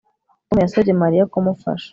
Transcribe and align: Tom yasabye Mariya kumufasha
Tom 0.47 0.57
yasabye 0.65 0.91
Mariya 1.01 1.29
kumufasha 1.31 1.89